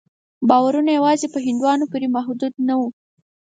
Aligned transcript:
باورونه 0.49 0.91
یوازې 0.97 1.27
په 1.33 1.39
هندوانو 1.45 1.89
پورې 1.91 2.07
محدود 2.15 2.53
نه 2.67 2.75
وو. 2.79 2.87